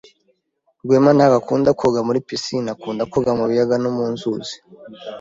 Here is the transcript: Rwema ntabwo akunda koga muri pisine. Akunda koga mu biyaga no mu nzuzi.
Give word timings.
Rwema 0.83 1.11
ntabwo 1.17 1.35
akunda 1.41 1.69
koga 1.79 1.99
muri 2.07 2.19
pisine. 2.27 2.67
Akunda 2.75 3.03
koga 3.11 3.31
mu 3.39 3.45
biyaga 3.49 3.75
no 3.83 3.89
mu 3.97 4.05
nzuzi. 4.13 4.55